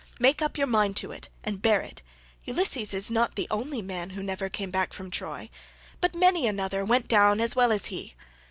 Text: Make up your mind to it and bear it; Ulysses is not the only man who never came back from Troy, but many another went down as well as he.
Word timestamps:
Make 0.19 0.41
up 0.41 0.57
your 0.57 0.65
mind 0.65 0.97
to 0.97 1.11
it 1.11 1.29
and 1.43 1.61
bear 1.61 1.79
it; 1.81 2.01
Ulysses 2.45 2.91
is 2.91 3.11
not 3.11 3.35
the 3.35 3.45
only 3.51 3.83
man 3.83 4.09
who 4.09 4.23
never 4.23 4.49
came 4.49 4.71
back 4.71 4.93
from 4.93 5.11
Troy, 5.11 5.51
but 5.99 6.15
many 6.15 6.47
another 6.47 6.83
went 6.83 7.07
down 7.07 7.39
as 7.39 7.55
well 7.55 7.71
as 7.71 7.85
he. 7.85 8.15